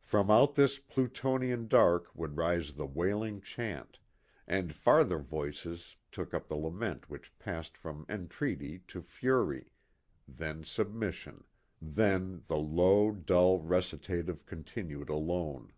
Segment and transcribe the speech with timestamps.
[0.00, 4.00] From out this Plutonian dark would rise the wailing chant,
[4.48, 9.70] and farther voices took up the lament which passed from entreaty to fury
[10.26, 11.44] then submission,
[11.80, 15.72] then the low dull recitative continued alone.